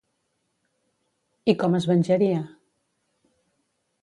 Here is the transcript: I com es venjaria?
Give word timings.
I 1.53 1.55
com 1.65 1.77
es 1.81 1.87
venjaria? 1.93 2.41